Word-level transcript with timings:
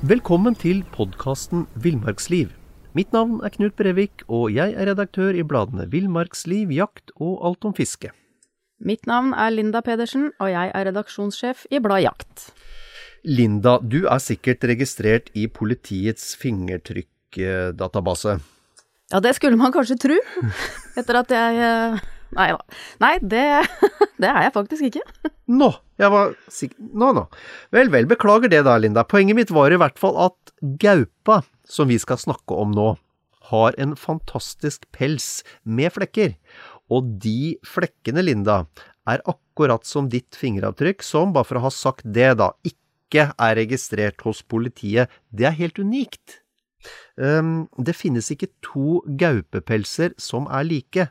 Velkommen 0.00 0.54
til 0.56 0.78
podkasten 0.94 1.66
Villmarksliv. 1.76 2.48
Mitt 2.96 3.10
navn 3.12 3.42
er 3.44 3.52
Knut 3.52 3.74
Brevik, 3.76 4.22
og 4.32 4.46
jeg 4.48 4.72
er 4.72 4.88
redaktør 4.88 5.36
i 5.36 5.42
bladene 5.44 5.84
Villmarksliv, 5.92 6.70
Jakt 6.72 7.12
og 7.20 7.34
Alt 7.44 7.66
om 7.68 7.74
fiske. 7.76 8.08
Mitt 8.80 9.04
navn 9.04 9.34
er 9.36 9.52
Linda 9.52 9.82
Pedersen, 9.84 10.30
og 10.40 10.48
jeg 10.54 10.72
er 10.72 10.88
redaksjonssjef 10.88 11.66
i 11.68 11.82
bladet 11.84 12.06
Jakt. 12.06 12.46
Linda, 13.28 13.76
du 13.84 14.08
er 14.08 14.24
sikkert 14.24 14.64
registrert 14.70 15.28
i 15.36 15.44
politiets 15.52 16.32
fingertrykkdatabase. 16.40 18.38
Ja, 19.12 19.20
det 19.20 19.34
skulle 19.36 19.60
man 19.60 19.76
kanskje 19.76 20.00
tro, 20.00 20.16
etter 20.96 21.20
at 21.20 21.36
jeg 21.36 21.60
eh, 21.60 22.00
Nei 22.36 22.48
da. 22.54 22.80
Nei, 23.02 23.14
det, 23.22 23.44
det 24.22 24.30
er 24.30 24.46
jeg 24.46 24.54
faktisk 24.54 24.88
ikke. 24.88 25.02
Nå, 25.50 25.70
jeg 25.98 26.12
var 26.14 26.34
sikker 26.52 26.90
Nå, 27.02 27.12
nå. 27.16 27.24
Vel, 27.74 27.90
vel, 27.92 28.08
beklager 28.10 28.52
det 28.52 28.62
da, 28.68 28.76
Linda. 28.78 29.04
Poenget 29.08 29.38
mitt 29.38 29.54
var 29.54 29.72
i 29.72 29.78
hvert 29.80 29.98
fall 30.00 30.18
at 30.28 30.54
gaupa, 30.82 31.40
som 31.66 31.90
vi 31.90 31.98
skal 32.02 32.20
snakke 32.22 32.54
om 32.54 32.74
nå, 32.76 32.92
har 33.50 33.74
en 33.82 33.96
fantastisk 33.98 34.86
pels 34.94 35.40
med 35.64 35.90
flekker. 35.96 36.36
Og 36.90 37.16
de 37.22 37.56
flekkene, 37.66 38.22
Linda, 38.26 38.64
er 39.10 39.22
akkurat 39.30 39.86
som 39.86 40.10
ditt 40.12 40.38
fingeravtrykk, 40.38 41.02
som, 41.06 41.34
bare 41.34 41.48
for 41.48 41.58
å 41.58 41.66
ha 41.66 41.72
sagt 41.74 42.06
det, 42.06 42.32
da, 42.38 42.52
ikke 42.66 43.30
er 43.34 43.56
registrert 43.58 44.22
hos 44.26 44.42
politiet. 44.46 45.10
Det 45.34 45.48
er 45.50 45.58
helt 45.58 45.80
unikt. 45.82 46.40
Um, 47.20 47.68
det 47.76 47.96
finnes 47.98 48.30
ikke 48.32 48.52
to 48.64 49.00
gaupepelser 49.20 50.14
som 50.20 50.46
er 50.48 50.66
like. 50.68 51.10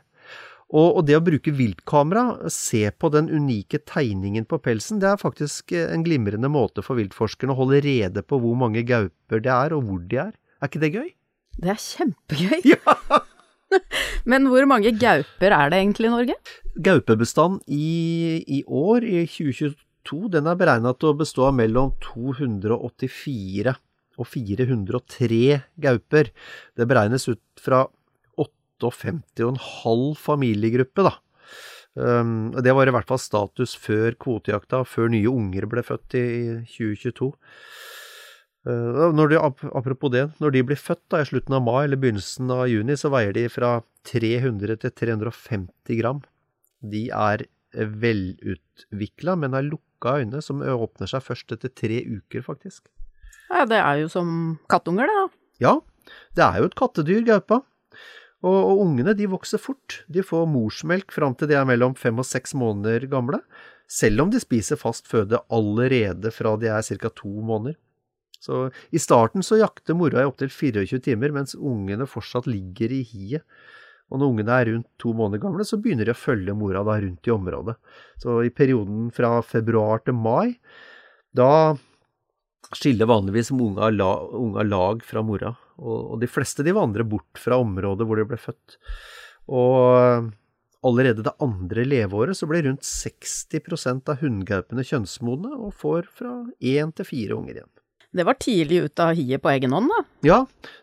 Og, 0.70 1.00
og, 1.00 1.00
det 1.08 1.16
å 1.18 1.22
bruke 1.26 1.50
viltkamera, 1.54 2.50
se 2.52 2.84
på 2.94 3.10
den 3.10 3.26
unike 3.32 3.80
tegningen 3.90 4.46
på 4.46 4.60
pelsen, 4.62 5.00
det 5.02 5.08
er 5.10 5.18
faktisk 5.18 5.74
en 5.74 6.04
glimrende 6.06 6.50
måte 6.52 6.84
for 6.86 7.00
viltforskerne 7.00 7.56
å 7.56 7.58
holde 7.58 7.82
rede 7.82 8.22
på 8.22 8.38
hvor 8.38 8.54
mange 8.58 8.84
gauper 8.86 9.42
det 9.42 9.50
er, 9.50 9.74
og 9.74 9.88
hvor 9.88 10.04
de 10.06 10.20
er. 10.28 10.30
Er 10.60 10.70
ikke 10.70 10.84
det 10.84 10.92
gøy? 10.94 11.10
Det 11.58 11.74
er 11.74 11.84
kjempegøy. 11.88 12.62
Ja! 12.74 13.20
Men 14.30 14.48
hvor 14.50 14.66
mange 14.66 14.90
gauper 14.98 15.54
er 15.54 15.70
det 15.70 15.78
egentlig 15.78 16.08
i 16.08 16.14
Norge? 16.14 16.36
Gaupebestand 16.86 17.60
i, 17.70 18.42
i 18.46 18.62
år, 18.66 19.06
i 19.06 19.24
2022, 19.30 20.30
den 20.34 20.50
er 20.50 20.58
beregna 20.58 20.94
til 20.96 21.12
å 21.12 21.18
bestå 21.18 21.46
av 21.50 21.56
mellom 21.58 21.92
284 22.02 23.74
og 24.20 24.28
403 24.28 25.60
gauper. 25.80 26.30
Det 26.76 26.86
beregnes 26.90 27.28
ut 27.30 27.42
fra 27.62 27.84
58,5 28.88 30.16
familiegruppe, 30.16 31.04
da. 31.04 31.18
Um, 31.98 32.52
det 32.54 32.72
var 32.72 32.86
i 32.86 32.92
hvert 32.94 33.08
fall 33.08 33.18
status 33.18 33.74
før 33.76 34.14
kvotejakta, 34.14 34.84
før 34.86 35.10
nye 35.10 35.28
unger 35.28 35.66
ble 35.68 35.82
født 35.84 36.16
i 36.16 36.26
2022. 36.70 37.32
Uh, 38.68 39.10
når 39.16 39.32
de, 39.32 39.40
apropos 39.74 40.12
det, 40.14 40.28
når 40.40 40.54
de 40.54 40.64
blir 40.70 40.80
født 40.80 41.02
da, 41.10 41.20
i 41.20 41.28
slutten 41.28 41.56
av 41.58 41.64
mai 41.66 41.82
eller 41.84 42.00
begynnelsen 42.00 42.52
av 42.54 42.68
juni, 42.70 42.96
så 42.96 43.10
veier 43.12 43.34
de 43.36 43.48
fra 43.50 43.80
300 44.08 44.78
til 44.84 44.94
350 45.02 46.00
gram. 46.00 46.22
De 46.80 47.08
er 47.10 47.48
velutvikla, 47.74 49.36
men 49.38 49.54
har 49.56 49.66
lukka 49.66 50.20
øyne, 50.22 50.40
som 50.42 50.62
åpner 50.62 51.10
seg 51.10 51.24
først 51.26 51.52
etter 51.54 51.72
tre 51.74 52.00
uker, 52.06 52.44
faktisk. 52.46 52.86
Ja, 53.50 53.66
det 53.66 53.80
er 53.82 54.04
jo 54.04 54.10
som 54.10 54.58
kattunger, 54.70 55.10
det 55.10 55.18
da. 55.18 55.26
Ja, 55.60 55.74
det 56.38 56.46
er 56.46 56.62
jo 56.62 56.70
et 56.70 56.78
kattedyr, 56.78 57.22
gaupa. 57.26 57.62
Og, 58.40 58.56
og, 58.56 58.78
ungene 58.86 59.12
de 59.16 59.28
vokser 59.28 59.60
fort. 59.60 60.00
De 60.08 60.24
får 60.24 60.46
morsmelk 60.48 61.12
fram 61.12 61.34
til 61.36 61.50
de 61.50 61.58
er 61.58 61.68
mellom 61.68 61.96
fem 61.98 62.16
og 62.20 62.26
seks 62.28 62.54
måneder 62.56 63.04
gamle, 63.12 63.42
selv 63.90 64.24
om 64.24 64.30
de 64.32 64.40
spiser 64.40 64.80
fast 64.80 65.10
føde 65.10 65.42
allerede 65.52 66.32
fra 66.32 66.54
de 66.56 66.70
er 66.72 66.84
ca. 66.86 67.10
to 67.10 67.32
måneder. 67.44 67.76
Så 68.40 68.70
I 68.88 68.98
starten 69.02 69.44
så 69.44 69.58
jakter 69.60 69.96
mora 69.98 70.22
i 70.22 70.28
opptil 70.28 70.48
24 70.48 71.02
timer, 71.04 71.34
mens 71.36 71.52
ungene 71.54 72.08
fortsatt 72.08 72.48
ligger 72.48 72.94
i 72.96 73.02
hiet. 73.04 73.44
Og 74.10 74.18
når 74.18 74.32
ungene 74.32 74.54
er 74.56 74.70
rundt 74.72 74.88
to 74.98 75.12
måneder 75.14 75.42
gamle, 75.44 75.66
så 75.66 75.78
begynner 75.78 76.08
de 76.08 76.14
å 76.14 76.18
følge 76.18 76.56
mora 76.56 76.80
da 76.86 76.96
rundt 77.02 77.28
i 77.28 77.34
området. 77.34 77.76
Så 78.18 78.40
i 78.46 78.50
perioden 78.50 79.10
fra 79.14 79.36
februar 79.46 80.00
til 80.06 80.16
mai, 80.18 80.56
da 81.36 81.76
skiller 82.74 83.10
vanligvis 83.10 83.52
unga 83.54 83.90
lag, 83.92 85.04
fra 85.04 85.22
mora. 85.22 85.54
Og, 85.80 86.18
de 86.20 86.28
fleste 86.28 86.64
de 86.66 86.76
vandrer 86.76 87.06
bort 87.08 87.40
fra 87.40 87.58
området 87.60 88.06
hvor 88.06 88.20
de 88.20 88.28
ble 88.28 88.38
født. 88.40 88.76
Og 89.50 90.30
allerede 90.86 91.24
det 91.24 91.36
andre 91.42 91.84
leveåret 91.88 92.38
så 92.38 92.48
ble 92.48 92.62
rundt 92.68 92.86
60% 92.86 94.12
av 94.12 94.22
hunngaupene 94.22 94.84
kjønnsmodne, 94.86 95.52
og 95.56 95.76
får 95.80 96.08
fra 96.20 96.34
én 96.60 96.92
til 96.96 97.08
fire 97.08 97.36
unger 97.36 97.60
igjen. 97.60 97.72
Det 98.10 98.24
var 98.26 98.34
tidlig 98.42 98.80
ut 98.88 99.00
av 99.04 99.12
hiet 99.14 99.38
på 99.42 99.52
egen 99.52 99.70
hånd, 99.70 99.90
da? 99.92 99.98
Ja, 100.26 100.38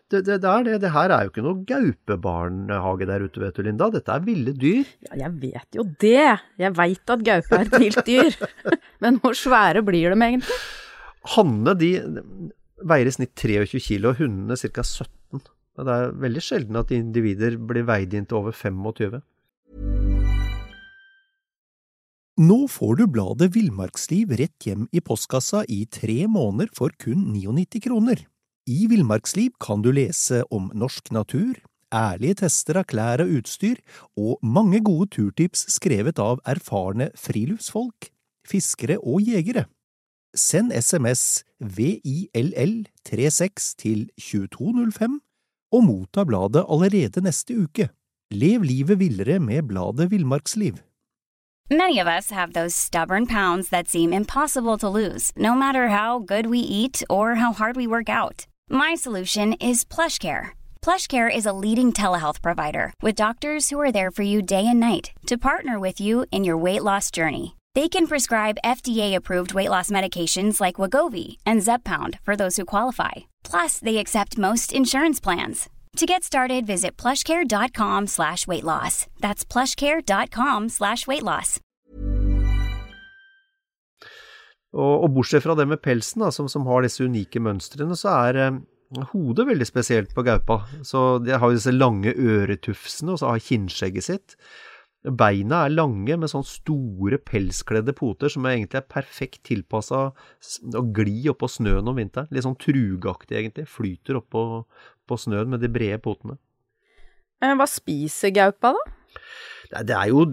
det, 0.08 0.22
det, 0.24 0.38
det, 0.40 0.48
er 0.48 0.62
det. 0.64 0.76
Det 0.80 0.92
her 0.94 1.12
er 1.12 1.26
jo 1.26 1.32
ikke 1.32 1.44
noe 1.44 1.64
gaupebarnehage 1.68 3.08
der 3.10 3.26
ute, 3.26 3.42
vet 3.42 3.58
du, 3.58 3.66
Linda. 3.66 3.90
Dette 3.92 4.14
er 4.14 4.22
ville 4.24 4.54
dyr. 4.56 4.88
Ja, 5.10 5.18
jeg 5.26 5.34
vet 5.42 5.76
jo 5.76 5.84
det. 6.00 6.38
Jeg 6.56 6.76
veit 6.78 7.12
at 7.12 7.26
gaupe 7.26 7.58
er 7.58 7.66
et 7.66 7.76
vilt 7.84 8.00
dyr. 8.08 8.38
Men 9.04 9.20
hvor 9.20 9.36
svære 9.36 9.84
blir 9.84 10.14
de 10.14 10.16
egentlig? 10.16 10.56
Hannene 11.34 11.76
de 11.76 11.92
veier 12.82 13.08
i 13.08 13.14
snitt 13.14 13.34
23 13.38 13.80
kilo, 13.82 14.12
og 14.12 14.22
hundene 14.22 14.56
ca. 14.58 14.84
17. 14.84 15.42
Det 15.78 15.94
er 15.94 16.14
veldig 16.18 16.42
sjelden 16.42 16.78
at 16.80 16.90
individer 16.94 17.58
blir 17.58 17.86
veid 17.86 18.14
inn 18.14 18.26
til 18.26 18.40
over 18.40 18.54
25. 18.54 19.20
Nå 22.38 22.58
får 22.70 22.98
du 23.00 23.04
bladet 23.10 23.48
Villmarksliv 23.54 24.30
rett 24.38 24.66
hjem 24.66 24.84
i 24.94 25.02
postkassa 25.02 25.64
i 25.66 25.84
tre 25.90 26.20
måneder 26.30 26.70
for 26.74 26.94
kun 27.02 27.24
99 27.34 27.82
kroner. 27.82 28.22
I 28.70 28.86
Villmarksliv 28.90 29.56
kan 29.62 29.82
du 29.82 29.90
lese 29.94 30.44
om 30.54 30.68
norsk 30.70 31.10
natur, 31.14 31.56
ærlige 31.94 32.42
tester 32.44 32.78
av 32.78 32.86
klær 32.90 33.24
og 33.24 33.32
utstyr, 33.40 33.80
og 34.14 34.38
mange 34.42 34.82
gode 34.86 35.08
turtips 35.16 35.64
skrevet 35.72 36.20
av 36.22 36.38
erfarne 36.46 37.10
friluftsfolk, 37.18 38.10
fiskere 38.46 39.00
og 39.02 39.24
jegere. 39.26 39.66
Send 40.34 40.72
SMS 40.72 41.44
VILL36 41.64 43.74
til 43.78 44.10
2205 44.20 45.20
og 45.72 45.84
motta 45.84 46.24
bladet 46.24 46.64
allerede 46.68 47.20
neste 47.24 47.62
uke. 47.62 47.88
Lev 48.30 48.62
livet 48.62 49.00
villere 49.00 49.38
med 49.38 49.62
bladet 49.68 50.10
Villmarksliv. 50.10 50.74
Many 51.70 51.98
of 51.98 52.06
us 52.06 52.30
have 52.30 52.52
those 52.52 52.74
stubborn 52.74 53.26
pounds 53.26 53.68
that 53.68 53.88
seem 53.88 54.12
impossible 54.12 54.78
to 54.78 54.88
lose, 54.88 55.32
no 55.36 55.54
matter 55.54 55.88
how 55.88 56.18
good 56.18 56.46
we 56.46 56.58
eat 56.58 57.02
or 57.10 57.34
how 57.34 57.52
hard 57.52 57.76
we 57.76 57.86
work 57.86 58.08
out. 58.08 58.46
My 58.70 58.94
PlushCare. 58.96 60.52
PlushCare 60.80 61.34
is 61.34 61.46
a 61.46 61.52
leading 61.52 61.92
telehealth 61.92 62.40
provider 62.40 62.92
with 63.02 63.16
doctors 63.16 63.68
who 63.68 63.78
are 63.80 63.92
there 63.92 64.10
for 64.10 64.22
you 64.22 64.40
day 64.40 64.66
and 64.66 64.80
night 64.80 65.10
to 65.26 65.36
partner 65.36 65.78
with 65.78 66.00
you 66.00 66.24
in 66.30 66.44
your 66.44 66.56
weight 66.56 66.82
loss 66.82 67.10
journey. 67.10 67.57
They 67.78 67.88
can 67.88 68.08
prescribe 68.08 68.64
FDA-approved 68.64 69.54
weight 69.54 69.70
loss 69.70 69.88
medications 69.88 70.60
like 70.60 70.80
Wagovi 70.82 71.36
and 71.46 71.62
Zeppound 71.62 72.18
for 72.24 72.34
those 72.34 72.56
who 72.56 72.64
qualify. 72.64 73.28
Plus, 73.44 73.78
they 73.78 73.98
accept 73.98 74.36
most 74.36 74.72
insurance 74.72 75.20
plans. 75.20 75.68
To 75.98 76.04
get 76.04 76.24
started, 76.24 76.66
visit 76.66 76.96
plushcare.com 76.96 78.08
slash 78.08 78.48
weight 78.48 78.64
loss. 78.64 79.06
That's 79.20 79.44
plushcare.com 79.44 80.68
slash 80.70 81.06
weight 81.06 81.22
loss. 81.22 81.60
Og, 84.74 85.04
og, 85.04 85.10
bortsett 85.14 85.46
fra 85.46 85.54
det 85.54 85.68
med 85.70 85.78
pelsen, 85.78 86.24
da, 86.26 86.32
som, 86.34 86.48
som 86.50 86.66
har 86.66 86.82
disse 86.82 87.06
unike 87.06 87.38
mønstrene, 87.38 87.94
så 87.94 88.16
er 88.26 88.40
eh, 88.42 88.58
hodet 89.12 89.46
veldig 89.52 89.70
spesielt 89.70 90.18
på 90.18 90.26
gaupa. 90.26 90.64
Så 90.82 91.20
de 91.22 91.38
har 91.38 91.54
disse 91.54 91.70
lange 91.70 92.10
øretufsene, 92.10 93.14
og 93.14 93.22
så 93.22 93.36
har 93.36 93.46
kinnskjegget 93.52 94.10
sitt. 94.10 94.36
Beina 95.06 95.62
er 95.64 95.74
lange 95.76 96.16
med 96.18 96.30
sånne 96.30 96.48
store 96.48 97.20
pelskledde 97.22 97.94
poter 97.96 98.32
som 98.32 98.46
egentlig 98.50 98.80
er 98.80 98.90
perfekt 98.90 99.44
tilpassa 99.46 100.08
å 100.10 100.82
gli 100.96 101.28
oppå 101.30 101.46
snøen 101.50 101.86
om 101.86 102.00
vinteren. 102.00 102.26
Litt 102.34 102.44
sånn 102.44 102.58
trugaktig, 102.58 103.38
egentlig. 103.38 103.68
Flyter 103.70 104.18
oppå 104.18 104.42
på 105.08 105.20
snøen 105.22 105.54
med 105.54 105.62
de 105.62 105.70
brede 105.72 106.00
potene. 106.02 106.36
Eh, 107.38 107.54
hva 107.54 107.68
spiser 107.70 108.34
gaupa, 108.34 108.74
da? 108.74 109.82
Det 109.86 109.94
er 109.94 110.10
jo, 110.10 110.24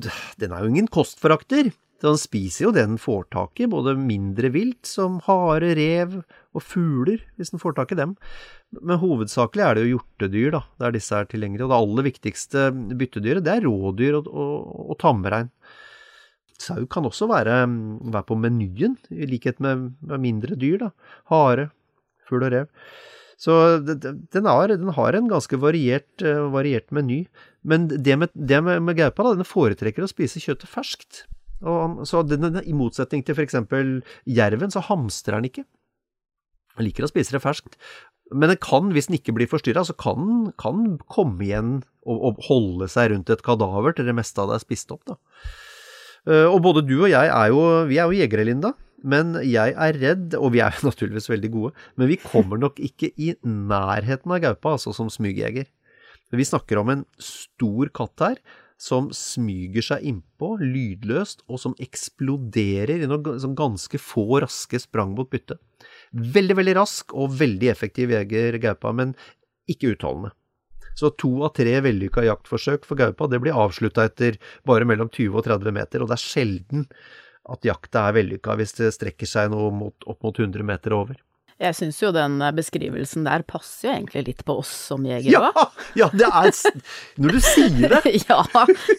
den 0.41 0.55
er 0.55 0.63
jo 0.63 0.73
ingen 0.73 0.89
kostforakter. 0.89 1.69
Den 2.03 2.17
spiser 2.19 2.67
jo 2.67 2.73
det 2.75 2.83
den 2.89 2.99
får 2.99 3.29
tak 3.31 3.61
i, 3.63 3.69
både 3.71 3.95
mindre 3.95 4.49
vilt 4.51 4.89
som 4.89 5.21
hare, 5.25 5.71
rev 5.77 6.17
og 6.55 6.63
fugler, 6.63 7.23
hvis 7.39 7.53
den 7.53 7.61
får 7.61 7.77
tak 7.77 7.93
i 7.95 7.99
dem. 7.99 8.17
Men 8.75 8.99
hovedsakelig 8.99 9.63
er 9.63 9.77
det 9.77 9.85
jo 9.85 9.93
hjortedyr, 9.93 10.51
da, 10.57 10.61
der 10.83 10.95
disse 10.95 11.15
er 11.15 11.29
tilgjengelige. 11.31 11.65
Og 11.67 11.71
det 11.71 11.79
aller 11.79 12.07
viktigste 12.09 12.67
byttedyret, 12.99 13.45
det 13.45 13.55
er 13.55 13.67
rådyr 13.67 14.19
og, 14.19 14.27
og, 14.27 14.69
og 14.91 14.99
tamrein. 15.01 15.51
Sau 16.59 16.85
kan 16.87 17.07
også 17.07 17.27
være, 17.31 17.63
være, 17.67 18.27
på 18.27 18.37
menyen, 18.39 18.95
i 19.11 19.27
likhet 19.27 19.59
med, 19.63 19.89
med 20.03 20.23
mindre 20.23 20.55
dyr, 20.59 20.77
da. 20.85 20.91
Hare, 21.31 21.69
fugl 22.27 22.47
og 22.47 22.53
rev. 22.53 22.71
Så 23.39 23.55
den 23.83 24.47
har, 24.47 24.71
den 24.71 24.93
har 24.95 25.15
en 25.15 25.27
ganske 25.27 25.59
variert, 25.59 26.07
uh, 26.23 26.47
variert, 26.53 26.87
meny. 26.95 27.25
Men 27.67 27.89
det 27.91 28.15
med, 28.19 28.31
det 28.31 28.61
med, 28.63 28.83
med 28.87 28.99
gaupa, 28.99 29.27
da, 29.27 29.35
den 29.41 29.47
foretrekker 29.47 30.05
å 30.05 30.11
spise 30.11 30.43
kjøttet 30.43 30.71
ferskt. 30.71 31.25
Og, 31.63 32.01
så 32.07 32.23
den, 32.27 32.59
I 32.63 32.75
motsetning 32.75 33.23
til 33.25 33.37
f.eks. 33.37 33.55
jerven, 34.27 34.73
så 34.73 34.83
hamstrer 34.89 35.39
den 35.39 35.49
ikke. 35.51 35.65
Den 36.75 36.89
liker 36.89 37.07
å 37.07 37.11
spise 37.11 37.35
det 37.35 37.43
ferskt. 37.43 37.77
Men 38.33 38.51
den 38.51 38.59
kan, 38.61 38.89
hvis 38.93 39.07
den 39.07 39.19
ikke 39.19 39.35
blir 39.37 39.49
forstyrra, 39.49 39.85
så 39.85 39.93
kan 39.97 40.25
den 40.25 40.97
komme 41.11 41.45
igjen 41.45 41.77
og, 42.05 42.17
og, 42.17 42.41
holde 42.47 42.89
seg 42.91 43.11
rundt 43.13 43.29
et 43.31 43.45
kadaver 43.45 43.95
til 43.95 44.09
det 44.09 44.15
meste 44.17 44.41
av 44.41 44.49
det 44.49 44.57
er 44.57 44.65
spist 44.65 44.91
opp. 44.95 45.05
da. 45.07 45.19
Uh, 46.25 46.47
og 46.49 46.57
både 46.65 46.81
du 46.87 46.95
og 47.03 47.11
jeg 47.11 47.29
er 47.29 47.53
jo, 47.53 47.61
vi 47.85 48.01
er 48.01 48.09
jo 48.09 48.17
jegere, 48.17 48.47
Linda. 48.49 48.73
Men 49.05 49.35
jeg 49.45 49.75
er 49.77 49.99
redd, 50.01 50.35
og 50.39 50.55
vi 50.55 50.63
er 50.65 50.75
naturligvis 50.87 51.29
veldig 51.29 51.51
gode, 51.53 51.87
men 51.99 52.09
vi 52.09 52.19
kommer 52.21 52.61
nok 52.61 52.81
ikke 52.81 53.11
i 53.21 53.35
nærheten 53.45 54.33
av 54.33 54.41
gaupa, 54.41 54.75
altså 54.75 54.95
som 54.97 55.11
smygjeger. 55.13 55.69
Vi 56.35 56.47
snakker 56.47 56.81
om 56.81 56.89
en 56.91 57.03
stor 57.21 57.91
katt 57.95 58.23
her, 58.25 58.39
som 58.81 59.07
smyger 59.15 59.85
seg 59.85 60.07
innpå 60.09 60.55
lydløst, 60.59 61.45
og 61.47 61.61
som 61.61 61.75
eksploderer 61.81 63.03
i 63.03 63.09
noen 63.09 63.55
ganske 63.57 63.99
få 64.01 64.41
raske 64.43 64.79
sprang 64.83 65.13
mot 65.15 65.29
byttet. 65.31 65.61
Veldig, 66.11 66.57
veldig 66.59 66.75
rask 66.77 67.13
og 67.15 67.37
veldig 67.39 67.71
effektiv 67.71 68.11
jeger 68.13 68.59
gaupa, 68.63 68.91
men 68.95 69.15
ikke 69.71 69.95
utholdende. 69.95 70.33
Så 70.95 71.11
to 71.19 71.31
av 71.43 71.51
tre 71.57 71.73
vellykka 71.83 72.23
jaktforsøk 72.23 72.85
for 72.87 72.99
gaupa 72.99 73.27
det 73.27 73.41
blir 73.43 73.57
avslutta 73.59 74.05
etter 74.07 74.37
bare 74.67 74.87
mellom 74.87 75.09
20 75.11 75.35
og 75.35 75.47
30 75.47 75.75
meter, 75.75 76.03
og 76.03 76.11
det 76.11 76.15
er 76.15 76.23
sjelden 76.23 76.85
at 77.51 77.67
jakta 77.67 78.07
er 78.07 78.15
vellykka 78.19 78.55
hvis 78.57 78.77
det 78.79 78.93
strekker 78.95 79.29
seg 79.29 79.51
noe 79.53 79.73
mot, 79.75 79.95
opp 80.07 80.23
mot 80.23 80.39
100 80.39 80.63
meter 80.65 80.95
over. 80.95 81.19
Jeg 81.55 81.75
syns 81.77 82.01
jo 82.01 82.09
den 82.11 82.41
beskrivelsen 82.57 83.23
der 83.23 83.45
passer 83.47 83.87
jo 83.87 83.93
egentlig 83.93 84.23
litt 84.27 84.41
på 84.47 84.57
oss 84.59 84.71
som 84.89 85.05
jegere. 85.07 85.31
Ja, 85.31 85.67
ja, 85.95 86.09
det 86.11 86.27
er 86.27 86.49
Når 87.23 87.37
du 87.37 87.39
sier 87.45 87.93
det. 87.95 88.01
ja, 88.29 88.41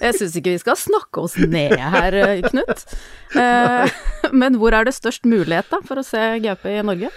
jeg 0.01 0.17
syns 0.17 0.39
ikke 0.41 0.55
vi 0.55 0.63
skal 0.63 0.79
snakke 0.81 1.27
oss 1.27 1.37
ned 1.37 1.77
her, 1.77 2.17
Knut. 2.49 2.87
Eh, 3.37 3.99
men 4.41 4.57
hvor 4.57 4.73
er 4.73 4.89
det 4.89 4.97
størst 4.97 5.29
mulighet 5.29 5.69
da 5.69 5.83
for 5.85 6.01
å 6.01 6.07
se 6.07 6.23
gaupe 6.47 6.73
i 6.73 6.81
Norge? 6.81 7.13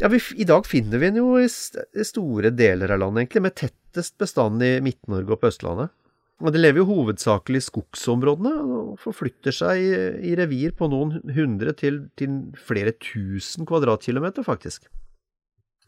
Ja, 0.00 0.08
vi, 0.08 0.22
I 0.40 0.48
dag 0.48 0.64
finner 0.64 0.96
vi 0.96 1.10
den 1.10 1.20
jo 1.20 1.34
i, 1.36 1.44
i 1.44 2.08
store 2.08 2.54
deler 2.56 2.94
av 2.94 3.02
landet, 3.02 3.26
egentlig, 3.26 3.44
med 3.50 3.58
tettest 3.60 4.16
bestand 4.20 4.64
i 4.64 4.78
Midt-Norge 4.80 5.36
og 5.36 5.42
på 5.42 5.50
Østlandet. 5.52 5.92
Og 6.40 6.54
Det 6.54 6.60
lever 6.62 6.80
jo 6.80 6.88
hovedsakelig 6.88 7.60
i 7.60 7.66
skogsområdene, 7.66 8.52
og 8.64 9.00
forflytter 9.02 9.52
seg 9.52 9.82
i, 9.82 9.90
i 10.30 10.36
revir 10.38 10.72
på 10.76 10.88
noen 10.88 11.18
hundre 11.36 11.74
til, 11.76 12.06
til, 12.16 12.38
flere 12.56 12.94
tusen 12.96 13.68
kvadratkilometer, 13.68 14.46
faktisk. 14.46 14.88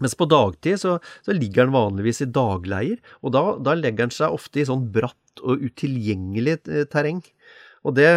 Mens 0.03 0.17
på 0.19 0.27
dagtid 0.29 0.81
så, 0.83 0.99
så, 1.25 1.33
ligger 1.37 1.67
den 1.69 1.77
vanligvis 1.77 2.25
i 2.25 2.29
dagleier, 2.29 3.01
og 3.23 3.33
da, 3.37 3.43
da 3.65 3.77
legger 3.79 4.09
den 4.09 4.15
seg 4.15 4.35
ofte 4.35 4.61
i 4.61 4.69
sånn 4.69 4.89
bratt 4.93 5.43
og 5.43 5.63
utilgjengelig 5.65 6.59
eh, 6.69 6.87
terreng. 6.91 7.23
Og 7.87 7.97
det, 7.97 8.11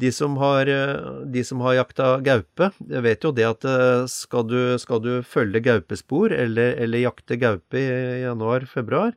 de 0.00 0.10
som 0.14 0.36
har, 0.40 0.68
eh, 0.70 1.22
de 1.32 1.44
som 1.44 1.62
har 1.64 1.78
jakta 1.78 2.08
gaupe, 2.26 2.70
vet 2.80 3.24
jo 3.24 3.32
det 3.36 3.46
at 3.48 3.66
eh, 3.68 4.04
skal 4.10 4.46
du, 4.48 4.58
skal 4.82 5.02
du 5.04 5.12
følge 5.26 5.62
gaupespor 5.64 6.34
eller, 6.34 6.76
eller 6.82 7.04
jakte 7.04 7.38
gaupe 7.40 7.80
i 7.80 8.22
januar-februar, 8.24 9.16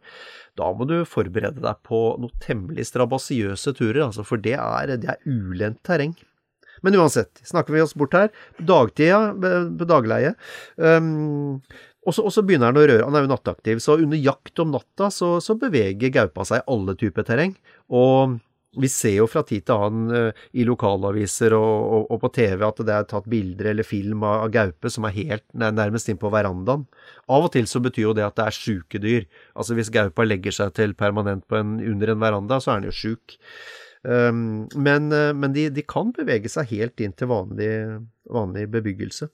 da 0.59 0.71
må 0.75 0.87
du 0.89 0.97
forberede 1.07 1.63
deg 1.63 1.83
på 1.87 2.01
noe 2.19 2.43
temmelig 2.43 2.89
strabasiøse 2.89 3.75
turer, 3.77 4.03
altså, 4.09 4.25
for 4.27 4.41
det 4.41 4.57
er, 4.59 4.97
det 4.99 5.13
er 5.13 5.23
ulendt 5.29 5.83
terreng. 5.87 6.17
Men 6.81 6.95
uansett, 6.95 7.41
snakker 7.43 7.75
vi 7.75 7.83
oss 7.83 7.95
bort 7.97 8.15
her. 8.15 8.29
Dagtida, 8.55 9.33
på 9.35 9.87
dagleie. 9.87 10.31
Um, 10.79 11.65
og 12.07 12.15
så 12.15 12.43
begynner 12.45 12.71
han 12.71 12.79
å 12.79 12.85
røre, 12.87 13.03
han 13.05 13.17
er 13.17 13.25
jo 13.25 13.31
nattaktiv, 13.33 13.81
så 13.83 13.97
under 13.99 14.17
jakt 14.17 14.61
om 14.63 14.71
natta 14.73 15.09
så, 15.13 15.35
så 15.43 15.57
beveger 15.59 16.13
gaupa 16.15 16.45
seg 16.47 16.61
i 16.61 16.71
alle 16.71 16.95
typer 16.97 17.27
terreng. 17.27 17.51
Og 17.91 18.39
vi 18.77 18.89
ser 18.91 19.15
jo 19.17 19.25
fra 19.29 19.41
tid 19.47 19.65
til 19.65 19.81
annen 19.87 20.29
uh, 20.29 20.43
i 20.53 20.65
lokalaviser 20.67 21.55
og, 21.57 21.73
og, 21.79 22.03
og, 22.13 22.19
på 22.21 22.29
TV 22.37 22.65
at 22.67 22.81
det 22.85 22.95
er 22.95 23.07
tatt 23.09 23.29
bilder 23.31 23.71
eller 23.71 23.87
film 23.87 24.23
av, 24.27 24.45
gaupe 24.53 24.91
som 24.93 25.07
er 25.09 25.15
helt 25.15 25.45
nærmest 25.57 26.11
inn 26.11 26.19
på 26.21 26.29
verandaen. 26.33 26.85
Av 27.31 27.47
og 27.47 27.51
til 27.55 27.69
så 27.69 27.81
betyr 27.81 28.09
jo 28.09 28.15
det 28.17 28.27
at 28.27 28.37
det 28.37 28.45
er 28.45 28.59
sjuke 28.59 29.01
dyr. 29.01 29.25
Altså 29.57 29.77
hvis 29.77 29.91
gaupa 29.93 30.27
legger 30.27 30.55
seg 30.55 30.75
til 30.77 30.93
permanent 30.97 31.47
en, 31.49 31.79
under 31.81 32.13
en 32.13 32.21
veranda, 32.21 32.61
så 32.61 32.75
er 32.75 32.83
den 32.83 32.91
jo 32.91 32.97
sjuk. 32.99 33.39
Um, 34.05 34.69
men, 34.79 35.09
uh, 35.11 35.33
men 35.35 35.51
de, 35.55 35.65
de, 35.73 35.83
kan 35.83 36.13
bevege 36.15 36.47
seg 36.51 36.69
helt 36.71 37.01
inn 37.03 37.11
til 37.17 37.27
vanlig, 37.33 37.73
vanlig 38.31 38.69
bebyggelse. 38.71 39.27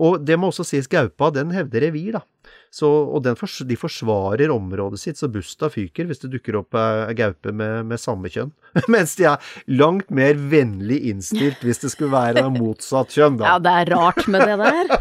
Og 0.00 0.22
det 0.24 0.38
må 0.40 0.48
også 0.52 0.64
sies, 0.64 0.88
gaupa 0.88 1.32
den 1.34 1.52
hevder 1.52 1.88
revir, 1.88 2.20
da. 2.20 2.22
Så, 2.70 2.86
og 2.88 3.26
fors, 3.38 3.58
de 3.64 3.76
forsvarer 3.80 4.50
området 4.52 5.00
sitt 5.00 5.18
så 5.20 5.28
busta 5.32 5.70
fyker 5.72 6.04
hvis 6.08 6.20
det 6.24 6.32
dukker 6.34 6.58
opp 6.60 6.76
ei 6.78 7.14
gaupe 7.16 7.52
med, 7.52 7.86
med, 7.88 8.00
samme 8.00 8.28
kjønn. 8.32 8.52
Mens 8.92 9.16
de 9.18 9.24
er 9.30 9.38
langt 9.80 10.10
mer 10.14 10.34
vennlig 10.50 11.00
innstilt 11.12 11.64
hvis 11.64 11.82
det 11.84 11.90
skulle 11.94 12.12
være 12.12 12.50
motsatt 12.54 13.14
kjønn, 13.16 13.36
da. 13.40 13.54
Ja, 13.54 13.58
det 13.64 13.72
er 13.80 13.86
rart 13.96 14.28
med 14.28 14.40
det 14.44 14.56
der. 14.60 14.84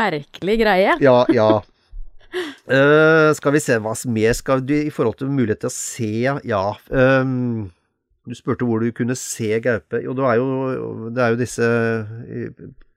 Merkelig 0.00 0.56
greie. 0.62 0.92
Ja, 1.04 1.18
ja. 1.32 1.50
Uh, 2.64 3.28
skal 3.36 3.52
vi 3.52 3.60
se 3.60 3.76
hva 3.82 3.92
mer 4.08 4.32
skal 4.38 4.62
du 4.64 4.74
i 4.78 4.92
forhold 4.94 5.16
til 5.20 5.28
mulighet 5.32 5.60
til 5.66 5.68
å 5.68 5.74
se, 5.74 6.12
ja. 6.48 6.64
Um, 6.88 7.68
du 8.24 8.36
spurte 8.38 8.64
hvor 8.64 8.80
du 8.80 8.92
kunne 8.94 9.16
se 9.18 9.58
gaupe. 9.60 10.00
Jo, 10.04 10.14
det 10.16 10.26
er 10.30 10.38
jo, 10.38 10.46
det 11.10 11.24
er 11.24 11.34
jo 11.34 11.40
disse 11.40 11.66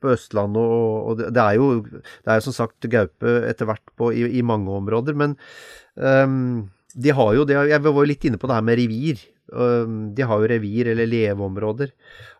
på 0.06 0.14
Østlandet, 0.14 0.62
og, 0.62 1.10
og 1.10 1.24
det, 1.26 1.42
er 1.42 1.58
jo, 1.60 1.70
det 1.86 2.32
er 2.32 2.46
som 2.46 2.56
sagt 2.56 2.88
gaupe 2.92 3.36
etter 3.50 3.70
hvert 3.70 3.86
på, 3.98 4.12
i, 4.14 4.28
i, 4.40 4.46
mange 4.46 4.72
områder. 4.74 5.18
Men 5.18 5.36
um, 5.98 6.66
de 6.96 7.12
har 7.18 7.34
jo 7.36 7.44
det 7.48 7.58
Jeg 7.72 7.82
var 7.84 7.98
jo 7.98 8.08
litt 8.08 8.28
inne 8.28 8.40
på 8.40 8.48
det 8.50 8.60
her 8.60 8.68
med 8.70 8.80
revir. 8.80 9.24
Um, 9.52 9.98
de 10.16 10.26
har 10.26 10.42
jo 10.42 10.50
revir 10.50 10.92
eller 10.94 11.10
leveområder. 11.10 11.94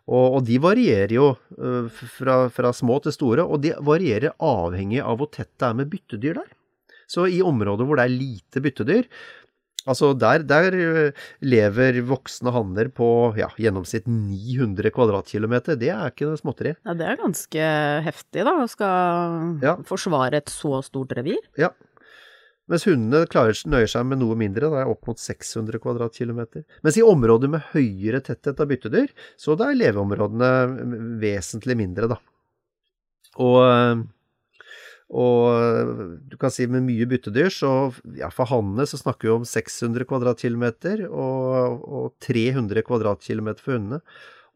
Og, 0.06 0.38
og 0.38 0.44
de 0.46 0.58
varierer 0.62 1.16
jo 1.16 1.32
uh, 1.34 1.88
fra, 1.90 2.46
fra, 2.54 2.72
små 2.74 3.00
til 3.04 3.14
store, 3.14 3.46
og 3.46 3.64
de 3.64 3.74
varierer 3.84 4.38
avhengig 4.42 5.02
av 5.02 5.18
hvor 5.20 5.32
tett 5.34 5.52
det 5.58 5.68
er 5.68 5.80
med 5.82 5.90
byttedyr 5.90 6.38
der. 6.38 6.52
Så 7.10 7.28
i 7.30 7.42
områder 7.44 7.86
hvor 7.86 7.98
det 7.98 8.06
er 8.06 8.16
lite 8.16 8.62
byttedyr, 8.62 9.06
Altså 9.86 10.12
der, 10.18 10.42
der, 10.46 10.74
eh, 10.74 11.26
lever 11.46 12.00
voksne 12.08 12.52
hanner 12.54 12.90
på 12.94 13.08
ja, 13.38 13.48
gjennomsnitt 13.60 14.08
900 14.10 14.90
kvadratkilometer. 14.94 15.78
Det 15.78 15.92
er 15.94 16.10
ikke 16.10 16.30
noe 16.30 16.40
småtteri. 16.40 16.74
Ja, 16.82 16.94
det 16.98 17.06
er 17.06 17.20
ganske 17.20 17.68
heftig, 18.06 18.46
da, 18.48 18.56
å 18.64 18.70
skal 18.70 19.52
ja. 19.62 19.76
forsvare 19.86 20.42
et 20.42 20.50
så 20.52 20.80
stort 20.86 21.14
revir. 21.18 21.38
Ja. 21.60 21.70
Mens 22.66 22.82
hundene 22.88 23.28
klarer, 23.30 23.54
nøyer 23.70 23.90
seg 23.90 24.08
med 24.10 24.18
noe 24.18 24.34
mindre, 24.38 24.66
det 24.72 24.80
er 24.82 24.90
opp 24.90 25.06
mot 25.06 25.20
600 25.22 25.78
kvadratkilometer. 25.84 26.64
Mens 26.82 26.98
i 26.98 27.04
områder 27.06 27.52
med 27.52 27.68
høyere 27.70 28.18
tetthet 28.26 28.58
av 28.58 28.66
byttedyr, 28.72 29.12
så 29.38 29.54
da 29.58 29.70
er 29.70 29.78
leveområdene 29.78 30.50
vesentlig 31.22 31.78
mindre, 31.78 32.10
da. 32.10 32.18
Og 33.44 33.60
eh, 33.62 34.02
og 35.06 36.22
du 36.26 36.34
kan 36.40 36.50
si 36.50 36.66
med 36.66 36.82
mye 36.82 37.06
byttedyr, 37.06 37.50
så 37.54 37.70
ja, 38.18 38.30
for 38.34 38.50
hannene 38.50 38.88
så 38.90 38.98
snakker 38.98 39.28
vi 39.28 39.34
om 39.36 39.44
600 39.46 40.06
kvadratkilometer 40.10 41.04
og, 41.06 41.84
og 41.86 42.08
300 42.26 42.82
kvadratkilometer 42.86 43.62
for 43.62 43.78
hundene. 43.78 44.00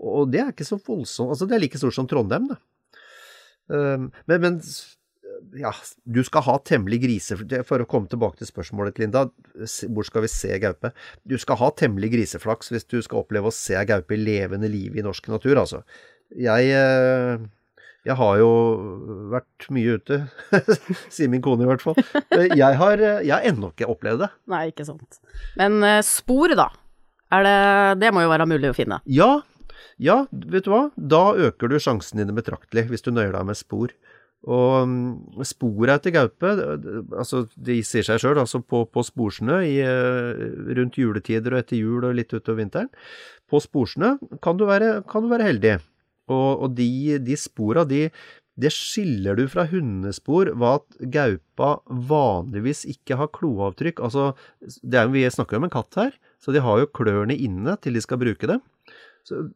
Og 0.00 0.32
det 0.32 0.40
er 0.42 0.54
ikke 0.54 0.66
så 0.66 0.80
voldsomt 0.80 1.34
Altså, 1.34 1.46
det 1.46 1.58
er 1.58 1.62
like 1.62 1.78
stort 1.78 1.94
som 1.94 2.08
Trondheim, 2.10 2.48
da. 2.50 2.56
Um, 3.70 4.08
men, 4.26 4.40
men 4.42 4.56
ja, 5.60 5.70
du 6.04 6.20
skal 6.26 6.44
ha 6.46 6.56
temmelig 6.66 7.00
griseflaks, 7.04 7.68
For 7.68 7.82
å 7.82 7.88
komme 7.88 8.10
tilbake 8.10 8.40
til 8.40 8.50
spørsmålet, 8.50 8.98
Linda, 9.00 9.26
hvor 9.92 10.06
skal 10.08 10.24
vi 10.24 10.32
se 10.32 10.56
gaupe? 10.62 10.90
Du 11.22 11.36
skal 11.40 11.60
ha 11.60 11.70
temmelig 11.78 12.10
griseflaks 12.14 12.72
hvis 12.72 12.88
du 12.90 12.98
skal 13.04 13.22
oppleve 13.22 13.50
å 13.50 13.54
se 13.54 13.78
gaupe 13.88 14.16
i 14.16 14.20
levende 14.20 14.70
liv 14.72 14.98
i 14.98 15.06
norsk 15.06 15.30
natur, 15.32 15.62
altså. 15.62 15.84
Jeg 16.34 16.74
eh, 16.74 17.46
jeg 18.06 18.16
har 18.16 18.36
jo 18.40 18.50
vært 19.32 19.66
mye 19.76 19.98
ute, 20.00 20.22
sier 21.14 21.28
min 21.32 21.42
kone 21.44 21.66
i 21.66 21.68
hvert 21.68 21.84
fall. 21.84 21.98
Jeg 22.32 22.78
har, 22.80 23.02
jeg 23.20 23.32
har 23.34 23.48
ennå 23.50 23.72
ikke 23.74 23.90
opplevd 23.92 24.24
det. 24.24 24.30
Nei, 24.52 24.62
ikke 24.72 24.86
sant. 24.88 25.20
Men 25.60 25.80
uh, 25.84 25.98
spor, 26.06 26.54
da? 26.56 26.70
Det, 27.30 27.56
det 28.00 28.10
må 28.14 28.24
jo 28.24 28.32
være 28.32 28.48
mulig 28.50 28.72
å 28.72 28.76
finne? 28.76 29.02
Ja. 29.06 29.42
Ja, 30.00 30.22
vet 30.32 30.64
du 30.64 30.72
hva? 30.72 30.86
Da 30.96 31.34
øker 31.36 31.68
du 31.68 31.76
sjansen 31.76 32.22
dine 32.22 32.34
betraktelig, 32.34 32.88
hvis 32.88 33.04
du 33.04 33.12
nøyer 33.12 33.34
deg 33.36 33.44
med 33.50 33.58
spor. 33.58 33.92
Og 34.48 34.88
um, 34.88 34.94
sporet 35.44 35.98
etter 35.98 36.14
gaupe, 36.14 36.54
altså 37.12 37.42
de 37.60 37.82
sier 37.84 38.06
seg 38.06 38.22
sjøl, 38.22 38.40
altså 38.40 38.62
på, 38.64 38.86
på 38.88 39.04
sporsnø 39.04 39.58
i, 39.66 39.76
eh, 39.84 40.40
rundt 40.78 40.96
juletider 40.96 41.52
og 41.52 41.60
etter 41.60 41.76
jul 41.76 42.06
og 42.08 42.16
litt 42.16 42.32
utover 42.32 42.62
vinteren. 42.62 42.88
På 43.50 43.60
sporsnø 43.60 44.14
kan 44.40 44.56
du 44.56 44.64
være, 44.68 45.02
kan 45.10 45.26
du 45.26 45.28
være 45.28 45.50
heldig. 45.50 45.76
Og, 46.30 46.64
og 46.64 46.76
de, 46.78 47.18
de 47.24 47.36
spora, 47.38 47.84
de, 47.88 48.08
det 48.60 48.72
skiller 48.74 49.38
du 49.38 49.46
fra 49.50 49.64
hundespor 49.70 50.50
ved 50.52 50.80
at 50.80 51.08
gaupa 51.14 51.70
vanligvis 52.10 52.84
ikke 52.90 53.16
har 53.20 53.30
kloavtrykk. 53.36 54.02
Altså, 54.04 54.32
er, 54.60 55.08
vi 55.12 55.24
snakker 55.30 55.56
jo 55.56 55.62
om 55.62 55.68
en 55.68 55.72
katt 55.72 55.98
her, 56.00 56.12
så 56.42 56.52
de 56.54 56.62
har 56.64 56.82
jo 56.82 56.90
klørne 56.92 57.36
inne 57.36 57.76
til 57.80 57.96
de 57.96 58.04
skal 58.04 58.20
bruke 58.20 58.50
det. 58.50 58.60
Så, 59.24 59.46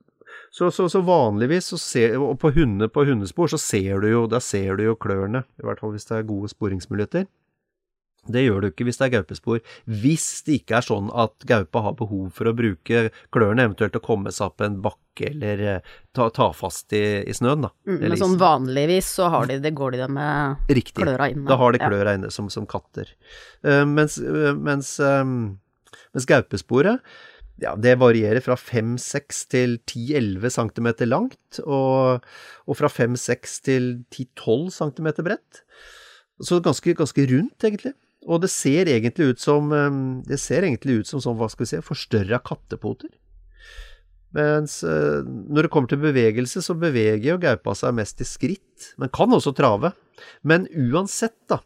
så, 0.54 0.70
så, 0.70 0.88
så 0.88 1.02
vanligvis, 1.04 1.72
ser, 1.82 2.16
og 2.22 2.38
på, 2.40 2.52
hunde, 2.54 2.88
på 2.88 3.04
hundespor, 3.08 3.50
så 3.50 3.60
ser 3.60 4.00
du 4.04 4.08
jo, 4.12 4.26
der 4.30 4.42
ser 4.44 4.78
du 4.78 4.86
jo 4.86 4.98
klørne. 4.98 5.44
I 5.58 5.66
hvert 5.66 5.82
fall 5.82 5.94
hvis 5.96 6.08
det 6.08 6.20
er 6.20 6.28
gode 6.28 6.52
sporingsmuligheter. 6.52 7.28
Det 8.26 8.44
gjør 8.44 8.62
du 8.64 8.68
ikke 8.70 8.86
hvis 8.88 8.98
det 9.00 9.06
er 9.08 9.12
gaupespor. 9.18 9.60
Hvis 9.84 10.26
det 10.46 10.60
ikke 10.62 10.78
er 10.78 10.86
sånn 10.86 11.10
at 11.12 11.44
gaupa 11.48 11.82
har 11.88 11.96
behov 11.98 12.30
for 12.36 12.48
å 12.48 12.54
bruke 12.56 13.08
klørne, 13.34 13.66
eventuelt 13.68 13.98
å 13.98 14.02
komme 14.04 14.32
seg 14.32 14.46
opp 14.52 14.64
en 14.64 14.78
bakke 14.84 15.28
eller 15.30 15.60
eh, 15.76 15.92
ta, 16.16 16.30
ta 16.34 16.48
fast 16.56 16.92
i, 16.96 17.02
i 17.22 17.34
snøen, 17.36 17.66
da. 17.66 17.70
Mm, 17.86 17.98
men 18.00 18.16
sånn 18.18 18.38
vanligvis 18.40 19.12
så 19.20 19.28
har 19.34 19.46
de 19.50 19.60
det, 19.62 19.74
går 19.76 19.94
de 19.94 20.00
det 20.04 20.08
med 20.16 20.72
Riktig. 20.72 20.96
kløra 21.04 21.28
inne. 21.30 21.46
Da 21.50 21.58
har 21.60 21.76
de 21.76 21.82
Ja. 21.84 21.90
kløra 21.92 22.16
inne 22.18 22.32
som, 22.34 22.48
som 22.50 22.66
katter. 22.66 23.12
Uh, 23.62 23.84
mens, 23.86 24.16
uh, 24.18 24.50
mens, 24.56 24.96
eh, 24.98 25.22
mens 25.24 26.26
gaupesporet 26.30 27.04
ja, 27.62 27.76
det 27.78 27.92
varierer 28.00 28.42
fra 28.42 28.56
5-6 28.58 29.44
til 29.52 29.76
10-11 29.86 30.50
cm 30.56 30.88
langt, 31.06 31.60
og, 31.62 32.24
og 32.66 32.78
fra 32.80 32.90
5-6 32.90 33.60
til 33.68 33.86
10-12 34.10 34.72
cm 34.74 35.10
bredt. 35.22 35.60
Så 36.42 36.58
ganske, 36.64 36.96
ganske 36.98 37.26
rundt, 37.30 37.62
egentlig. 37.62 37.92
Og 38.24 38.40
det 38.40 38.48
ser 38.52 38.88
egentlig 38.88 39.34
ut 39.34 39.40
som 39.42 39.68
Det 40.24 40.38
ser 40.40 40.64
egentlig 40.64 41.02
ut 41.02 41.10
som 41.10 41.20
sånn, 41.20 41.36
hva 41.36 41.50
skal 41.52 41.66
vi 41.66 41.72
si, 41.74 41.82
forstørra 41.84 42.40
kattepoter. 42.44 43.12
Mens 44.34 44.80
eh, 44.82 45.20
når 45.22 45.66
det 45.66 45.70
kommer 45.70 45.90
til 45.92 46.00
bevegelse, 46.02 46.62
så 46.64 46.74
beveger 46.74 47.28
jo 47.28 47.36
gaupa 47.42 47.74
seg 47.78 47.94
mest 47.94 48.18
i 48.18 48.26
skritt, 48.26 48.88
men 48.98 49.12
kan 49.14 49.30
også 49.30 49.52
trave. 49.54 49.92
Men 50.42 50.66
uansett, 50.74 51.36
da. 51.52 51.60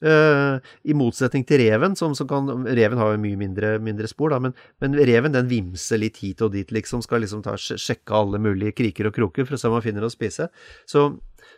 eh, 0.00 0.56
I 0.88 0.96
motsetning 0.96 1.44
til 1.44 1.60
reven, 1.60 1.98
som, 2.00 2.14
som 2.16 2.28
kan 2.30 2.48
Reven 2.64 2.96
har 2.96 3.12
jo 3.12 3.20
mye 3.20 3.36
mindre, 3.36 3.74
mindre 3.84 4.08
spor, 4.08 4.32
da, 4.32 4.40
men, 4.40 4.56
men 4.80 4.96
reven 4.96 5.36
den 5.36 5.50
vimser 5.50 6.00
litt 6.00 6.22
hit 6.24 6.40
og 6.40 6.54
dit, 6.56 6.72
liksom. 6.72 7.04
Skal 7.04 7.20
liksom 7.26 7.44
ta, 7.44 7.58
sjekke 7.60 8.16
alle 8.16 8.40
mulige 8.40 8.72
kriker 8.80 9.10
og 9.10 9.18
kroker 9.18 9.44
for 9.44 9.58
å 9.58 9.60
se 9.60 9.68
om 9.68 9.76
man 9.76 9.84
finner 9.84 10.00
noe 10.00 10.12
å 10.12 10.16
spise. 10.16 10.48
Så, 10.88 11.04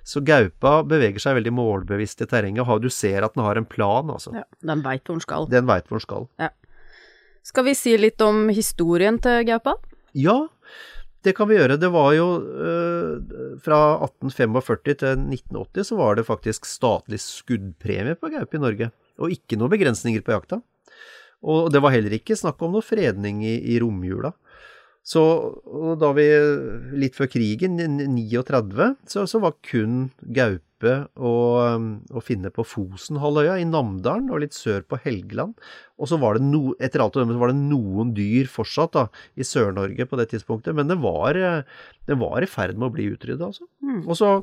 så 0.05 0.23
gaupa 0.27 0.81
beveger 0.87 1.23
seg 1.23 1.37
veldig 1.39 1.53
målbevisst 1.55 2.25
i 2.25 2.29
terrenget. 2.31 2.67
Du 2.83 2.91
ser 2.91 3.23
at 3.23 3.37
den 3.37 3.45
har 3.47 3.61
en 3.61 3.69
plan, 3.69 4.11
altså. 4.11 4.35
Ja, 4.35 4.45
den 4.67 4.83
veit 4.85 5.07
hvor 5.07 5.19
den 5.19 5.25
skal. 5.25 5.47
Den 5.51 5.69
veit 5.71 5.87
hvor 5.87 6.01
den 6.01 6.07
skal. 6.07 6.27
Ja. 6.43 6.51
Skal 7.47 7.67
vi 7.67 7.75
si 7.75 7.95
litt 7.99 8.23
om 8.23 8.49
historien 8.55 9.19
til 9.23 9.43
gaupa? 9.47 9.77
Ja, 10.15 10.37
det 11.23 11.37
kan 11.39 11.49
vi 11.51 11.57
gjøre. 11.57 11.79
Det 11.79 11.91
var 11.95 12.11
jo 12.17 12.27
øh, 12.43 13.59
Fra 13.63 13.79
1845 14.03 14.99
til 14.99 15.23
1980 15.23 15.89
så 15.93 15.99
var 15.99 16.19
det 16.19 16.27
faktisk 16.27 16.67
statlig 16.67 17.21
skuddpremie 17.23 18.19
på 18.19 18.31
gaupe 18.35 18.59
i 18.59 18.63
Norge. 18.63 18.91
Og 19.23 19.35
ikke 19.35 19.59
noen 19.59 19.73
begrensninger 19.75 20.25
på 20.27 20.35
jakta. 20.35 20.61
Og 21.43 21.71
det 21.75 21.83
var 21.83 21.95
heller 21.95 22.15
ikke 22.15 22.39
snakk 22.39 22.61
om 22.63 22.75
noe 22.75 22.87
fredning 22.87 23.43
i, 23.47 23.57
i 23.75 23.79
romjula. 23.83 24.33
Så 25.03 25.23
og 25.67 25.97
da 25.99 26.13
vi, 26.15 26.27
litt 26.95 27.17
før 27.19 27.31
krigen, 27.31 27.81
i 27.83 27.89
39, 27.91 28.93
så, 29.11 29.25
så 29.27 29.41
var 29.43 29.59
kun 29.67 30.13
gaupe 30.23 30.93
å, 31.15 31.33
å 32.11 32.23
finne 32.23 32.51
på 32.55 32.65
Fosenhalvøya 32.67 33.59
i 33.63 33.67
Namdalen 33.67 34.31
og 34.31 34.45
litt 34.45 34.55
sør 34.55 34.87
på 34.87 35.01
Helgeland. 35.03 35.59
Og 35.99 36.11
så 36.11 36.19
var 36.23 36.39
det 36.39 36.47
no, 36.47 36.77
etter 36.83 37.03
alt 37.03 37.19
å 37.19 37.23
dømme 37.23 37.35
så 37.35 37.43
var 37.43 37.53
det 37.53 37.59
noen 37.59 38.15
dyr 38.15 38.51
fortsatt 38.51 38.95
da, 38.95 39.05
i 39.35 39.47
Sør-Norge 39.47 40.07
på 40.07 40.19
det 40.19 40.31
tidspunktet, 40.33 40.75
men 40.79 40.91
det 40.91 40.99
var, 41.03 41.39
det 42.07 42.19
var 42.23 42.43
i 42.43 42.51
ferd 42.51 42.79
med 42.79 42.91
å 42.91 42.95
bli 42.95 43.11
utrydda, 43.15 43.51
altså. 43.51 43.67
Og 44.07 44.19
så 44.19 44.35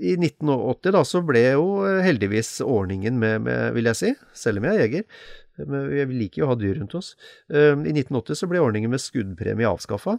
i 0.00 0.14
1980 0.16 0.94
da, 0.94 1.02
så 1.04 1.20
ble 1.26 1.42
jo 1.52 1.66
heldigvis 2.02 2.54
ordningen 2.64 3.18
med, 3.20 3.42
med, 3.44 3.74
vil 3.76 3.90
jeg 3.90 3.98
si, 3.98 4.12
selv 4.36 4.62
om 4.62 4.68
jeg 4.68 4.78
er 4.78 4.86
jeger, 4.86 5.26
men 5.60 5.88
vi 5.92 6.04
liker 6.16 6.42
jo 6.42 6.48
å 6.48 6.52
ha 6.52 6.58
dyr 6.58 6.78
rundt 6.80 6.96
oss. 6.98 7.12
I 7.52 7.92
1980 7.92 8.38
så 8.40 8.48
ble 8.50 8.62
ordningen 8.62 8.92
med 8.92 9.02
skuddpremie 9.02 9.68
avskaffa, 9.68 10.16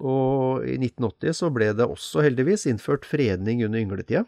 og 0.00 0.64
i 0.64 0.76
1980 0.78 1.36
så 1.36 1.50
ble 1.52 1.72
det 1.76 1.88
også 1.88 2.24
heldigvis 2.24 2.66
innført 2.70 3.08
fredning 3.08 3.64
under 3.66 3.82
yngletida. 3.82 4.24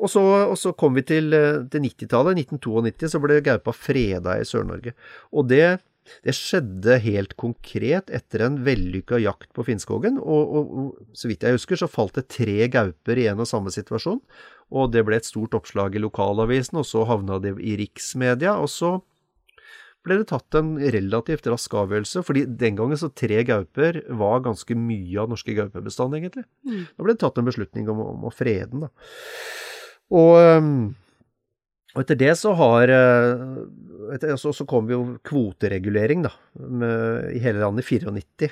Og 0.00 0.10
så, 0.12 0.22
og 0.22 0.56
så 0.60 0.72
kom 0.76 0.96
vi 0.98 1.04
til, 1.08 1.32
til 1.72 1.84
90-tallet. 1.86 2.42
1992 2.42 3.12
så 3.14 3.20
ble 3.22 3.38
gaupa 3.44 3.72
freda 3.72 4.36
i 4.40 4.44
Sør-Norge. 4.48 4.92
Og 5.32 5.48
det, 5.48 5.78
det, 6.26 6.34
skjedde 6.36 6.98
helt 7.04 7.36
konkret 7.40 8.10
etter 8.14 8.46
en 8.46 8.60
vellykka 8.66 9.20
jakt 9.22 9.50
på 9.56 9.64
Finnskogen. 9.66 10.18
Og, 10.20 10.56
og, 10.56 10.72
og, 10.82 11.12
så 11.16 11.30
vidt 11.30 11.46
jeg 11.46 11.58
husker, 11.58 11.80
så 11.80 11.90
falt 11.90 12.18
det 12.18 12.28
tre 12.32 12.70
gauper 12.72 13.20
i 13.20 13.28
en 13.30 13.42
og 13.42 13.48
samme 13.50 13.72
situasjon. 13.74 14.20
Og 14.70 14.90
det 14.94 15.04
ble 15.06 15.18
et 15.18 15.28
stort 15.28 15.56
oppslag 15.58 15.96
i 15.96 16.02
lokalavisen, 16.02 16.80
og 16.80 16.86
så 16.88 17.06
havna 17.08 17.40
det 17.42 17.56
i 17.58 17.76
riksmedia. 17.80 18.56
Og 18.62 18.70
så 18.70 18.98
ble 20.06 20.20
det 20.22 20.30
tatt 20.30 20.56
en 20.56 20.76
relativt 20.94 21.48
rask 21.50 21.74
avgjørelse, 21.76 22.22
fordi 22.24 22.46
den 22.60 22.78
gangen 22.78 23.00
så 23.00 23.10
tre 23.12 23.42
gauper 23.48 24.00
var 24.16 24.44
ganske 24.46 24.76
mye 24.78 25.18
av 25.20 25.28
norske 25.32 25.56
gaupebestand, 25.56 26.16
egentlig. 26.16 26.46
Mm. 26.64 26.86
Da 26.94 27.04
ble 27.04 27.16
det 27.16 27.22
tatt 27.24 27.40
en 27.40 27.50
beslutning 27.50 27.90
om, 27.92 28.00
om 28.14 28.28
å 28.30 28.32
frede 28.32 28.70
den, 28.72 28.86
da. 28.86 28.92
Og, 30.10 30.32
og 31.94 32.02
etter 32.04 32.18
det 32.18 32.34
så 32.38 32.52
har 32.58 32.92
etter, 34.14 34.34
så, 34.38 34.52
så 34.54 34.66
kom 34.68 34.90
jo 34.90 35.00
kvoteregulering, 35.26 36.24
da, 36.26 36.32
med, 36.58 37.30
i 37.34 37.40
hele 37.42 37.62
landet 37.62 37.86
i 37.86 37.98
94. 37.98 38.50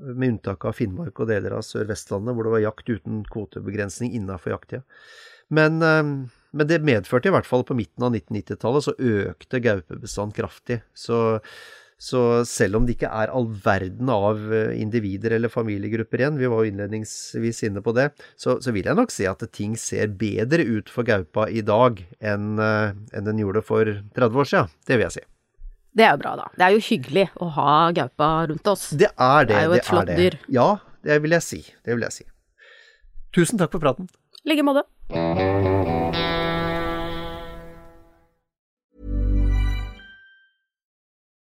Med 0.00 0.36
unntak 0.36 0.64
av 0.68 0.76
Finnmark 0.78 1.18
og 1.20 1.28
deler 1.32 1.56
av 1.56 1.64
Sør-Vestlandet, 1.66 2.36
hvor 2.36 2.46
det 2.46 2.54
var 2.54 2.62
jakt 2.68 2.92
uten 2.92 3.24
kvotebegrensning 3.28 4.14
innafor 4.16 4.54
jakttida. 4.54 4.84
Men, 5.50 5.82
men, 5.82 6.66
det 6.70 6.78
medførte 6.86 7.26
i 7.26 7.34
hvert 7.34 7.48
fall 7.48 7.64
på 7.66 7.74
midten 7.74 8.06
av 8.06 8.14
1990-tallet 8.14 8.86
så 8.86 8.94
økte 8.94 9.62
gaupebestanden 9.64 10.36
kraftig. 10.36 10.78
Så, 10.94 11.40
så, 12.00 12.42
selv 12.48 12.78
om 12.78 12.86
det 12.88 12.96
ikke 12.96 13.10
er 13.12 13.32
all 13.36 13.50
verden 13.64 14.08
av 14.12 14.40
individer 14.72 15.36
eller 15.36 15.52
familiegrupper 15.52 16.22
igjen, 16.22 16.38
vi 16.40 16.48
var 16.48 16.64
jo 16.64 16.72
innledningsvis 16.72 17.64
inne 17.68 17.82
på 17.84 17.92
det, 17.96 18.08
så, 18.40 18.56
så 18.64 18.72
vil 18.72 18.88
jeg 18.88 18.96
nok 18.96 19.12
si 19.12 19.28
at 19.28 19.44
ting 19.52 19.76
ser 19.80 20.08
bedre 20.20 20.64
ut 20.64 20.88
for 20.92 21.04
gaupa 21.04 21.46
i 21.52 21.60
dag 21.66 22.00
enn, 22.24 22.56
enn 22.56 23.28
den 23.28 23.44
gjorde 23.44 23.64
for 23.66 23.92
30 24.16 24.40
år 24.40 24.50
siden. 24.54 24.72
Det 24.88 24.96
vil 24.96 25.06
jeg 25.10 25.18
si. 25.20 25.26
Det 25.92 26.06
er 26.06 26.14
jo 26.14 26.22
bra, 26.22 26.34
da. 26.38 26.48
Det 26.56 26.66
er 26.66 26.76
jo 26.76 26.82
hyggelig 26.86 27.26
å 27.42 27.50
ha 27.56 27.70
gaupa 27.94 28.30
rundt 28.50 28.70
oss. 28.70 28.90
Det 28.94 29.10
er 29.10 29.48
det. 29.48 29.54
Det 29.54 29.60
er 29.60 29.66
jo 29.66 29.78
et 29.80 29.88
flott 29.90 30.12
dyr. 30.14 30.38
Ja, 30.48 30.68
det 31.06 31.22
vil 31.24 31.36
jeg 31.36 31.46
si. 31.46 31.62
Det 31.84 31.96
vil 31.96 32.06
jeg 32.06 32.20
si. 32.20 32.28
Tusen 33.34 33.60
takk 33.60 33.74
for 33.74 33.82
praten. 33.82 34.10
I 34.44 34.54
like 34.54 34.66
måte. 34.66 35.99